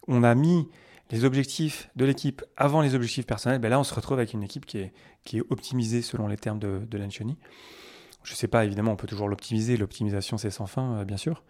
on 0.07 0.23
a 0.23 0.35
mis 0.37 0.69
les 1.11 1.25
objectifs 1.25 1.91
de 1.97 2.05
l'équipe 2.05 2.45
avant 2.57 2.81
les 2.81 2.95
objectifs 2.95 3.27
personnels, 3.27 3.61
ben 3.61 3.69
là, 3.69 3.81
on 3.81 3.85
se 3.85 3.95
retrouve 3.95 4.19
avec 4.19 4.33
une 4.33 4.45
équipe 4.45 4.67
qui 4.67 4.79
est, 4.79 4.93
qui 5.25 5.39
est 5.39 5.43
optimisée 5.51 6.01
selon 6.01 6.29
les 6.29 6.37
termes 6.37 6.61
de, 6.61 6.81
de. 6.89 6.99
Je 8.27 8.33
ne 8.33 8.37
sais 8.37 8.49
pas, 8.49 8.65
évidemment, 8.65 8.91
on 8.91 8.97
peut 8.97 9.07
toujours 9.07 9.29
l'optimiser. 9.29 9.77
L'optimisation, 9.77 10.37
c'est 10.37 10.51
sans 10.51 10.67
fin, 10.67 10.99
euh, 10.99 11.05
bien 11.05 11.17
sûr. 11.17 11.45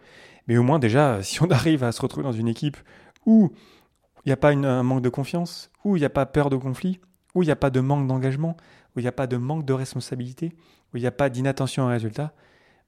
Mais 0.47 0.57
au 0.57 0.63
moins, 0.63 0.77
déjà, 0.77 1.21
si 1.23 1.41
on 1.41 1.49
arrive 1.49 1.83
à 1.83 1.91
se 1.91 1.99
retrouver 2.01 2.23
dans 2.23 2.31
une 2.31 2.47
équipe 2.47 2.77
où 3.25 3.51
il 4.25 4.29
n'y 4.29 4.33
a 4.33 4.37
pas 4.37 4.51
un 4.51 4.83
manque 4.83 5.01
de 5.01 5.09
confiance, 5.09 5.71
où 5.83 5.95
il 5.95 5.99
n'y 5.99 6.05
a 6.05 6.11
pas 6.11 6.27
peur 6.27 6.51
de 6.51 6.55
conflit, 6.55 6.99
où 7.33 7.41
il 7.41 7.47
n'y 7.47 7.51
a 7.51 7.55
pas 7.55 7.71
de 7.71 7.79
manque 7.79 8.05
d'engagement, 8.05 8.55
où 8.95 8.99
il 8.99 9.03
n'y 9.03 9.07
a 9.09 9.11
pas 9.11 9.25
de 9.25 9.37
manque 9.37 9.65
de 9.65 9.73
responsabilité, 9.73 10.53
où 10.93 10.97
il 10.97 11.01
n'y 11.01 11.07
a 11.07 11.11
pas 11.11 11.29
d'inattention 11.29 11.85
au 11.85 11.87
résultat, 11.87 12.33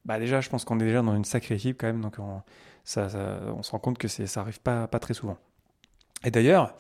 bah 0.05 0.19
déjà, 0.19 0.39
je 0.39 0.49
pense 0.49 0.65
qu'on 0.65 0.79
est 0.79 0.85
déjà 0.85 1.01
dans 1.01 1.15
une 1.15 1.25
sacrée 1.25 1.55
équipe 1.55 1.77
quand 1.79 1.87
même. 1.87 2.01
Donc, 2.01 2.19
on, 2.19 2.43
ça, 2.83 3.07
on 3.57 3.63
se 3.63 3.71
rend 3.71 3.79
compte 3.79 3.97
que 3.97 4.07
ça 4.07 4.23
n'arrive 4.39 4.59
pas, 4.61 4.87
pas 4.87 4.99
très 4.99 5.15
souvent. 5.15 5.37
Et 6.23 6.29
d'ailleurs, 6.29 6.75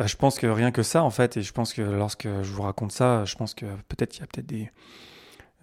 euh, 0.00 0.06
je 0.08 0.16
pense 0.16 0.38
que 0.38 0.48
rien 0.48 0.72
que 0.72 0.82
ça, 0.82 1.04
en 1.04 1.10
fait, 1.10 1.36
et 1.36 1.42
je 1.42 1.52
pense 1.52 1.72
que 1.72 1.82
lorsque 1.82 2.26
je 2.26 2.52
vous 2.52 2.62
raconte 2.62 2.90
ça, 2.90 3.24
je 3.24 3.36
pense 3.36 3.54
que 3.54 3.66
peut-être 3.88 4.10
qu'il 4.10 4.20
y 4.22 4.24
a 4.24 4.26
peut-être 4.26 4.46
des, 4.46 4.70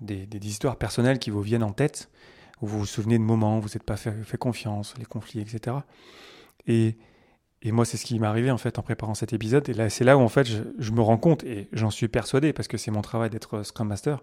des, 0.01 0.47
histoires 0.47 0.75
personnelles 0.77 1.19
qui 1.19 1.29
vous 1.29 1.41
viennent 1.41 1.63
en 1.63 1.71
tête, 1.71 2.09
où 2.61 2.67
vous 2.67 2.79
vous 2.79 2.85
souvenez 2.85 3.17
de 3.17 3.23
moments 3.23 3.57
où 3.57 3.61
vous 3.61 3.69
n'êtes 3.69 3.83
pas 3.83 3.97
fait, 3.97 4.37
confiance, 4.37 4.93
les 4.97 5.05
conflits, 5.05 5.39
etc. 5.39 5.77
Et, 6.67 6.97
et 7.61 7.71
moi, 7.71 7.85
c'est 7.85 7.97
ce 7.97 8.05
qui 8.05 8.19
m'est 8.19 8.27
arrivé 8.27 8.51
en 8.51 8.57
fait 8.57 8.79
en 8.79 8.81
préparant 8.81 9.13
cet 9.13 9.33
épisode. 9.33 9.67
Et 9.69 9.73
là, 9.73 9.89
c'est 9.89 10.03
là 10.03 10.17
où 10.17 10.21
en 10.21 10.29
fait 10.29 10.47
je, 10.77 10.91
me 10.91 11.01
rends 11.01 11.17
compte, 11.17 11.43
et 11.43 11.67
j'en 11.71 11.89
suis 11.89 12.07
persuadé 12.07 12.53
parce 12.53 12.67
que 12.67 12.77
c'est 12.77 12.91
mon 12.91 13.01
travail 13.01 13.29
d'être 13.29 13.63
Scrum 13.63 13.87
Master, 13.87 14.21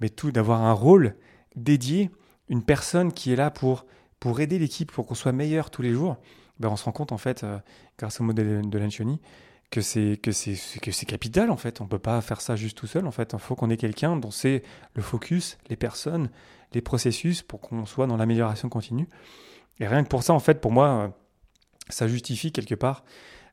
mais 0.00 0.08
tout 0.08 0.32
d'avoir 0.32 0.62
un 0.62 0.72
rôle 0.72 1.14
dédié, 1.56 2.10
une 2.48 2.62
personne 2.62 3.12
qui 3.12 3.32
est 3.32 3.36
là 3.36 3.50
pour, 3.50 3.86
pour 4.20 4.40
aider 4.40 4.58
l'équipe, 4.58 4.90
pour 4.92 5.06
qu'on 5.06 5.14
soit 5.14 5.32
meilleur 5.32 5.70
tous 5.70 5.82
les 5.82 5.92
jours. 5.92 6.16
Ben, 6.60 6.68
on 6.68 6.76
se 6.76 6.84
rend 6.84 6.92
compte 6.92 7.12
en 7.12 7.18
fait, 7.18 7.44
euh, 7.44 7.58
grâce 7.98 8.20
au 8.20 8.24
modèle 8.24 8.68
de 8.68 8.78
Lencioni, 8.78 9.20
que 9.70 9.80
c'est 9.80 10.18
que 10.22 10.32
c'est 10.32 10.56
que 10.80 10.90
c'est 10.90 11.06
capital 11.06 11.50
en 11.50 11.56
fait. 11.56 11.80
On 11.80 11.86
peut 11.86 11.98
pas 11.98 12.20
faire 12.20 12.40
ça 12.40 12.56
juste 12.56 12.76
tout 12.76 12.86
seul 12.86 13.06
en 13.06 13.10
fait. 13.10 13.32
Il 13.32 13.38
faut 13.38 13.54
qu'on 13.54 13.70
ait 13.70 13.76
quelqu'un 13.76 14.16
dont 14.16 14.30
c'est 14.30 14.62
le 14.94 15.02
focus, 15.02 15.58
les 15.68 15.76
personnes, 15.76 16.30
les 16.72 16.80
processus 16.80 17.42
pour 17.42 17.60
qu'on 17.60 17.86
soit 17.86 18.06
dans 18.06 18.16
l'amélioration 18.16 18.68
continue. 18.68 19.08
Et 19.80 19.86
rien 19.86 20.02
que 20.02 20.08
pour 20.08 20.22
ça 20.22 20.32
en 20.32 20.40
fait, 20.40 20.60
pour 20.60 20.72
moi, 20.72 20.88
euh, 20.88 21.08
ça 21.88 22.08
justifie 22.08 22.52
quelque 22.52 22.74
part 22.74 23.04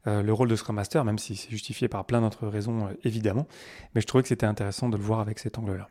euh, 0.07 0.22
le 0.22 0.34
rôle 0.34 0.48
de 0.48 0.55
Scrum 0.55 0.75
Master, 0.75 1.03
même 1.03 1.17
si 1.17 1.36
c'est 1.36 1.50
justifié 1.50 1.88
par 1.88 2.05
plein 2.05 2.22
d'autres 2.22 2.48
raisons 2.48 2.89
évidemment. 3.03 3.48
Mais 3.93 4.01
je 4.01 4.07
trouvais 4.07 4.22
que 4.22 4.29
c'était 4.29 4.45
intéressant 4.45 4.89
de 4.89 4.98
le 4.98 5.03
voir 5.03 5.19
avec 5.19 5.39
cet 5.39 5.57
angle-là. 5.57 5.89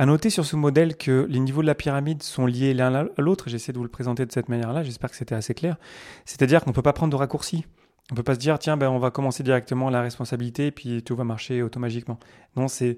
À 0.00 0.06
noter 0.06 0.30
sur 0.30 0.46
ce 0.46 0.56
modèle 0.56 0.96
que 0.96 1.26
les 1.28 1.40
niveaux 1.40 1.60
de 1.60 1.66
la 1.66 1.74
pyramide 1.74 2.22
sont 2.22 2.46
liés 2.46 2.72
l'un 2.72 2.94
à 2.94 3.04
l'autre. 3.18 3.50
J'essaie 3.50 3.70
de 3.72 3.76
vous 3.76 3.84
le 3.84 3.90
présenter 3.90 4.24
de 4.24 4.32
cette 4.32 4.48
manière-là. 4.48 4.82
J'espère 4.82 5.10
que 5.10 5.16
c'était 5.16 5.34
assez 5.34 5.52
clair. 5.52 5.76
C'est-à-dire 6.24 6.64
qu'on 6.64 6.70
ne 6.70 6.74
peut 6.74 6.80
pas 6.80 6.94
prendre 6.94 7.10
de 7.10 7.16
raccourcis. 7.16 7.66
On 8.10 8.14
ne 8.14 8.16
peut 8.16 8.22
pas 8.22 8.32
se 8.32 8.38
dire, 8.38 8.58
tiens, 8.58 8.78
ben, 8.78 8.88
on 8.88 8.98
va 8.98 9.10
commencer 9.10 9.42
directement 9.42 9.90
la 9.90 10.00
responsabilité 10.00 10.68
et 10.68 10.70
puis 10.70 11.02
tout 11.02 11.14
va 11.16 11.24
marcher 11.24 11.62
automatiquement. 11.62 12.18
Non, 12.56 12.66
c'est, 12.66 12.96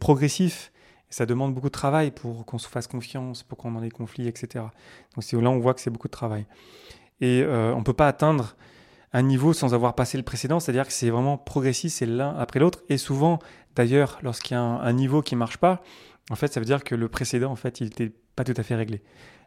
progressif. 0.00 0.72
Ça 1.08 1.24
demande 1.24 1.54
beaucoup 1.54 1.68
de 1.68 1.72
travail 1.72 2.10
pour 2.10 2.44
qu'on 2.44 2.58
se 2.58 2.66
fasse 2.66 2.88
confiance, 2.88 3.44
pour 3.44 3.56
qu'on 3.56 3.78
ait 3.78 3.82
des 3.82 3.90
conflits, 3.92 4.26
etc. 4.26 4.64
Donc 5.14 5.40
là 5.40 5.50
on 5.50 5.60
voit 5.60 5.72
que 5.72 5.80
c'est 5.80 5.90
beaucoup 5.90 6.08
de 6.08 6.12
travail. 6.12 6.46
Et 7.20 7.44
euh, 7.44 7.72
on 7.74 7.78
ne 7.78 7.84
peut 7.84 7.92
pas 7.92 8.08
atteindre 8.08 8.56
un 9.12 9.22
niveau 9.22 9.52
sans 9.52 9.72
avoir 9.72 9.94
passé 9.94 10.18
le 10.18 10.24
précédent, 10.24 10.58
c'est-à-dire 10.58 10.88
que 10.88 10.92
c'est 10.92 11.10
vraiment 11.10 11.38
progressif, 11.38 11.92
c'est 11.92 12.06
l'un 12.06 12.34
après 12.36 12.58
l'autre. 12.58 12.80
Et 12.88 12.98
souvent, 12.98 13.38
d'ailleurs, 13.76 14.18
lorsqu'il 14.24 14.56
y 14.56 14.58
a 14.58 14.62
un 14.62 14.92
niveau 14.92 15.22
qui 15.22 15.36
ne 15.36 15.38
marche 15.38 15.58
pas, 15.58 15.80
en 16.30 16.36
fait, 16.36 16.52
ça 16.52 16.60
veut 16.60 16.66
dire 16.66 16.84
que 16.84 16.94
le 16.94 17.08
précédent, 17.08 17.50
en 17.50 17.56
fait, 17.56 17.80
il 17.80 17.84
n'était 17.84 18.12
pas 18.36 18.44
tout 18.44 18.54
à 18.56 18.62
fait 18.62 18.74
réglé. 18.74 19.02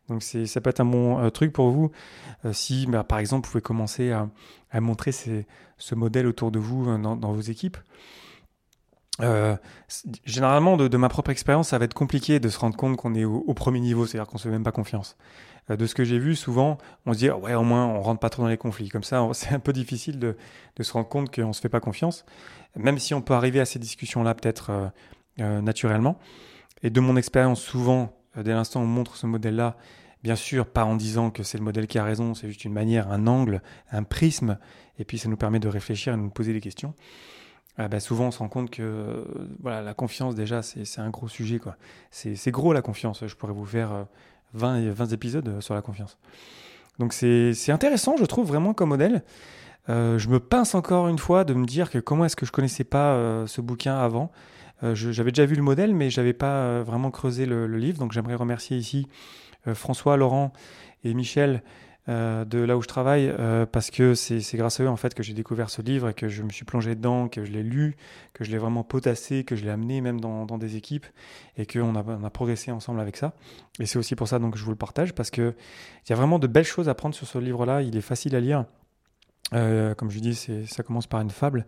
Donc 0.07 0.23
ça 0.23 0.61
peut 0.61 0.69
être 0.69 0.79
un 0.79 0.85
bon 0.85 1.19
euh, 1.19 1.29
truc 1.29 1.51
pour 1.51 1.69
vous 1.69 1.91
euh, 2.45 2.53
si, 2.53 2.85
bah, 2.87 3.03
par 3.03 3.19
exemple, 3.19 3.45
vous 3.45 3.51
pouvez 3.51 3.61
commencer 3.61 4.11
à, 4.11 4.29
montrer 4.79 5.11
ce 5.11 5.95
modèle 5.95 6.27
autour 6.27 6.51
de 6.51 6.59
vous 6.59 6.89
euh, 6.89 6.97
dans, 6.97 7.33
vos 7.33 7.41
équipes. 7.41 7.77
généralement, 10.23 10.77
de, 10.77 10.97
ma 10.97 11.09
propre 11.09 11.31
expérience, 11.31 11.69
ça 11.69 11.77
va 11.77 11.85
être 11.85 11.93
compliqué 11.93 12.39
de 12.39 12.49
se 12.49 12.59
rendre 12.59 12.77
compte 12.77 12.95
qu'on 12.95 13.15
est 13.15 13.25
au, 13.25 13.53
premier 13.53 13.79
niveau, 13.79 14.05
c'est-à-dire 14.05 14.29
qu'on 14.29 14.37
se 14.37 14.43
fait 14.43 14.51
même 14.51 14.63
pas 14.63 14.71
confiance. 14.71 15.17
de 15.69 15.85
ce 15.85 15.93
que 15.93 16.05
j'ai 16.05 16.19
vu, 16.19 16.35
souvent, 16.35 16.77
on 17.05 17.13
se 17.13 17.17
dit 17.17 17.29
ouais, 17.29 17.55
au 17.55 17.63
moins, 17.63 17.85
on 17.85 18.01
rentre 18.01 18.19
pas 18.19 18.29
trop 18.29 18.43
dans 18.43 18.49
les 18.49 18.57
conflits. 18.57 18.89
Comme 18.89 19.03
ça, 19.03 19.27
c'est 19.33 19.53
un 19.53 19.59
peu 19.59 19.73
difficile 19.73 20.19
de, 20.19 20.37
de, 20.77 20.83
se 20.83 20.93
rendre 20.93 21.09
compte 21.09 21.33
qu'on 21.35 21.49
ne 21.49 21.53
se 21.53 21.59
fait 21.59 21.69
pas 21.69 21.81
confiance, 21.81 22.25
même 22.77 22.99
si 22.99 23.13
on 23.13 23.21
peut 23.21 23.33
arriver 23.33 23.59
à 23.59 23.65
ces 23.65 23.79
discussions-là 23.79 24.35
peut-être 24.35 24.91
naturellement. 25.37 26.17
Et 26.83 26.89
de 26.89 26.99
mon 26.99 27.15
expérience, 27.15 27.61
souvent, 27.61 28.13
euh, 28.37 28.43
dès 28.43 28.53
l'instant 28.53 28.81
où 28.81 28.83
on 28.83 28.87
montre 28.87 29.15
ce 29.15 29.25
modèle-là, 29.25 29.77
bien 30.23 30.35
sûr, 30.35 30.65
pas 30.65 30.85
en 30.85 30.95
disant 30.95 31.29
que 31.29 31.43
c'est 31.43 31.57
le 31.57 31.63
modèle 31.63 31.87
qui 31.87 31.99
a 31.99 32.03
raison, 32.03 32.33
c'est 32.33 32.47
juste 32.47 32.65
une 32.65 32.73
manière, 32.73 33.11
un 33.11 33.27
angle, 33.27 33.61
un 33.91 34.03
prisme, 34.03 34.57
et 34.99 35.05
puis 35.05 35.17
ça 35.17 35.29
nous 35.29 35.37
permet 35.37 35.59
de 35.59 35.67
réfléchir 35.67 36.13
et 36.13 36.17
de 36.17 36.21
nous 36.21 36.29
poser 36.29 36.53
des 36.53 36.61
questions. 36.61 36.93
Ah 37.79 37.87
ben 37.87 37.99
souvent, 37.99 38.27
on 38.27 38.31
se 38.31 38.39
rend 38.39 38.49
compte 38.49 38.71
que 38.71 38.81
euh, 38.81 39.23
voilà, 39.61 39.83
la 39.83 39.93
confiance, 39.93 40.33
déjà, 40.33 40.63
c'est 40.63 40.99
un 40.99 41.11
gros 41.11 41.27
sujet. 41.27 41.59
quoi. 41.59 41.77
C'est 42.09 42.49
gros 42.49 42.73
la 42.73 42.81
confiance. 42.81 43.25
Je 43.27 43.35
pourrais 43.35 43.53
vous 43.53 43.65
faire 43.65 44.07
20, 44.53 44.77
euh, 44.79 44.93
20 44.93 45.07
épisodes 45.13 45.61
sur 45.61 45.75
la 45.75 45.83
confiance. 45.83 46.17
Donc 46.97 47.13
c'est 47.13 47.69
intéressant, 47.69 48.17
je 48.17 48.25
trouve, 48.25 48.47
vraiment 48.47 48.73
comme 48.73 48.89
modèle. 48.89 49.23
je 49.87 50.27
me 50.29 50.39
pince 50.39 50.73
encore 50.73 51.07
une 51.07 51.19
fois 51.19 51.43
de 51.43 51.53
me 51.53 51.67
dire 51.67 51.91
que 51.91 51.99
comment 51.99 52.25
est-ce 52.25 52.35
que 52.35 52.47
je 52.47 52.51
connaissais 52.51 52.83
pas 52.83 53.45
ce 53.45 53.61
bouquin 53.61 53.95
avant. 53.95 54.31
Euh, 54.83 54.95
j'avais 54.95 55.31
déjà 55.31 55.45
vu 55.45 55.55
le 55.55 55.63
modèle, 55.63 55.93
mais 55.93 56.09
je 56.09 56.19
n'avais 56.19 56.33
pas 56.33 56.57
euh, 56.57 56.83
vraiment 56.85 57.11
creusé 57.11 57.45
le, 57.45 57.65
livre. 57.77 57.99
Donc 57.99 58.11
j'aimerais 58.11 58.35
remercier 58.35 58.77
ici 58.77 59.07
euh, 59.67 59.75
François, 59.75 60.17
Laurent 60.17 60.53
et 61.03 61.13
Michel 61.13 61.63
de 62.09 62.59
là 62.59 62.77
où 62.77 62.81
je 62.81 62.87
travaille, 62.87 63.35
parce 63.73 63.91
que 63.91 64.15
c'est 64.15 64.39
grâce 64.53 64.79
à 64.79 64.83
eux 64.83 64.87
en 64.87 64.95
fait 64.95 65.13
que 65.13 65.23
j'ai 65.23 65.33
découvert 65.33 65.69
ce 65.69 65.81
livre 65.81 66.07
et 66.07 66.13
que 66.13 66.29
je 66.29 66.41
me 66.41 66.49
suis 66.51 66.63
plongé 66.63 66.95
dedans, 66.95 67.27
que 67.27 67.43
je 67.43 67.51
l'ai 67.51 67.63
lu, 67.63 67.97
que 68.31 68.45
je 68.45 68.51
l'ai 68.51 68.57
vraiment 68.57 68.85
potassé, 68.85 69.43
que 69.43 69.57
je 69.57 69.65
l'ai 69.65 69.71
amené 69.71 69.99
même 69.99 70.21
dans, 70.21 70.45
des 70.57 70.77
équipes 70.77 71.05
et 71.57 71.65
qu'on 71.65 71.97
a, 71.97 72.03
on 72.05 72.23
a 72.23 72.29
progressé 72.29 72.71
ensemble 72.71 73.01
avec 73.01 73.17
ça. 73.17 73.33
Et 73.81 73.85
c'est 73.85 73.99
aussi 73.99 74.15
pour 74.15 74.29
ça 74.29 74.39
donc 74.39 74.53
que 74.53 74.57
je 74.57 74.63
vous 74.63 74.71
le 74.71 74.77
partage 74.77 75.13
parce 75.13 75.29
que 75.29 75.53
il 76.05 76.09
y 76.09 76.13
a 76.13 76.15
vraiment 76.15 76.39
de 76.39 76.47
belles 76.47 76.63
choses 76.63 76.87
à 76.87 76.93
prendre 76.93 77.13
sur 77.13 77.27
ce 77.27 77.39
livre-là. 77.39 77.81
Il 77.81 77.97
est 77.97 78.01
facile 78.01 78.37
à 78.37 78.39
lire. 78.39 78.63
Euh, 79.53 79.95
comme 79.95 80.11
je 80.11 80.19
dis, 80.19 80.35
ça 80.35 80.83
commence 80.83 81.07
par 81.07 81.21
une 81.21 81.29
fable. 81.29 81.65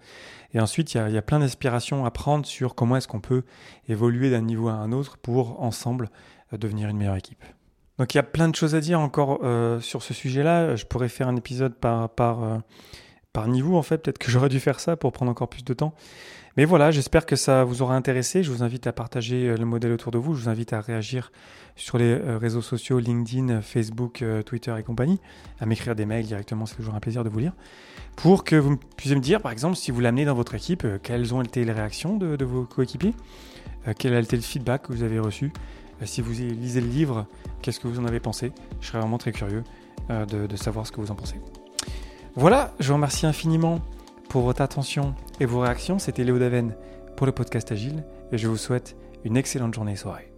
Et 0.53 0.59
ensuite, 0.59 0.93
il 0.93 0.97
y 1.11 1.17
a, 1.17 1.21
plein 1.21 1.39
d'inspirations 1.39 2.05
à 2.05 2.11
prendre 2.11 2.45
sur 2.45 2.75
comment 2.75 2.97
est-ce 2.97 3.07
qu'on 3.07 3.21
peut 3.21 3.43
évoluer 3.87 4.29
d'un 4.29 4.41
niveau 4.41 4.67
à 4.67 4.73
un 4.73 4.91
autre 4.91 5.17
pour, 5.17 5.61
ensemble, 5.61 6.09
euh, 6.53 6.57
devenir 6.57 6.89
une 6.89 6.97
meilleure 6.97 7.15
équipe. 7.15 7.43
Donc 7.97 8.13
il 8.13 8.17
y 8.17 8.19
a 8.19 8.23
plein 8.23 8.47
de 8.47 8.55
choses 8.55 8.75
à 8.75 8.79
dire 8.79 8.99
encore 8.99 9.39
euh, 9.43 9.79
sur 9.81 10.03
ce 10.03 10.13
sujet-là. 10.13 10.75
Je 10.75 10.85
pourrais 10.85 11.09
faire 11.09 11.27
un 11.27 11.35
épisode 11.35 11.75
par, 11.75 12.09
par, 12.09 12.61
par 13.33 13.47
niveau, 13.47 13.77
en 13.77 13.81
fait. 13.81 13.99
Peut-être 13.99 14.17
que 14.17 14.31
j'aurais 14.31 14.49
dû 14.49 14.59
faire 14.59 14.79
ça 14.79 14.95
pour 14.95 15.11
prendre 15.11 15.31
encore 15.31 15.49
plus 15.49 15.63
de 15.63 15.73
temps. 15.73 15.93
Mais 16.59 16.65
voilà, 16.65 16.91
j'espère 16.91 17.25
que 17.25 17.37
ça 17.37 17.63
vous 17.63 17.83
aura 17.83 17.95
intéressé. 17.95 18.43
Je 18.43 18.51
vous 18.51 18.63
invite 18.63 18.85
à 18.85 18.91
partager 18.91 19.47
euh, 19.47 19.55
le 19.55 19.63
modèle 19.63 19.93
autour 19.93 20.11
de 20.11 20.17
vous. 20.17 20.35
Je 20.35 20.43
vous 20.43 20.49
invite 20.49 20.73
à 20.73 20.81
réagir 20.81 21.31
sur 21.77 21.97
les 21.97 22.11
euh, 22.11 22.37
réseaux 22.37 22.61
sociaux, 22.61 22.99
LinkedIn, 22.99 23.61
Facebook, 23.61 24.21
euh, 24.21 24.41
Twitter 24.43 24.75
et 24.77 24.83
compagnie, 24.83 25.21
à 25.61 25.65
m'écrire 25.65 25.95
des 25.95 26.05
mails 26.05 26.25
directement, 26.25 26.65
c'est 26.65 26.75
toujours 26.75 26.95
un 26.95 26.99
plaisir 26.99 27.23
de 27.23 27.29
vous 27.29 27.39
lire, 27.39 27.53
pour 28.17 28.43
que 28.43 28.57
vous 28.57 28.75
puissiez 28.97 29.15
me 29.15 29.21
dire, 29.21 29.39
par 29.41 29.53
exemple, 29.53 29.77
si 29.77 29.89
vous 29.91 30.01
l'amenez 30.01 30.25
dans 30.25 30.35
votre 30.35 30.53
équipe, 30.53 30.85
quelles 31.01 31.33
ont 31.33 31.41
été 31.41 31.63
les 31.63 31.71
réactions 31.71 32.17
de, 32.17 32.43
vos 32.43 32.65
coéquipiers, 32.65 33.13
quel 33.97 34.13
a 34.13 34.19
été 34.19 34.35
le 34.35 34.41
feedback 34.41 34.81
que 34.81 34.91
vous 34.91 35.03
avez 35.03 35.19
reçu, 35.19 35.53
si 36.03 36.21
vous 36.21 36.31
lisez 36.33 36.81
le 36.81 36.89
livre, 36.89 37.25
qu'est-ce 37.61 37.79
que 37.79 37.87
vous 37.87 38.01
en 38.01 38.05
avez 38.05 38.19
pensé? 38.19 38.51
Je 38.81 38.87
serais 38.87 38.99
vraiment 38.99 39.17
très 39.17 39.31
curieux 39.31 39.63
de 40.09 40.55
savoir 40.57 40.85
ce 40.85 40.91
que 40.91 40.99
vous 40.99 41.09
en 41.09 41.15
pensez. 41.15 41.39
Voilà, 42.35 42.73
je 42.81 42.89
vous 42.89 42.95
remercie 42.95 43.25
infiniment 43.25 43.79
pour 44.29 44.43
votre 44.43 44.61
attention 44.61 45.15
et 45.39 45.45
vos 45.45 45.59
réactions. 45.59 45.99
C'était 45.99 46.23
Léo 46.23 46.39
Daven 46.39 46.75
pour 47.17 47.25
le 47.25 47.33
podcast 47.33 47.71
Agile 47.71 48.05
et 48.31 48.37
je 48.37 48.47
vous 48.47 48.57
souhaite 48.57 48.95
une 49.25 49.35
excellente 49.35 49.73
journée 49.73 49.95
soirée. 49.95 50.28